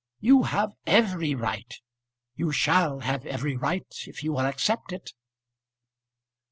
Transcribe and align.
"You 0.19 0.41
have 0.45 0.73
every 0.87 1.35
right. 1.35 1.71
You 2.33 2.51
shall 2.51 3.01
have 3.01 3.23
every 3.27 3.55
right 3.55 3.85
if 4.07 4.23
you 4.23 4.31
will 4.33 4.47
accept 4.47 4.91
it. 4.91 5.13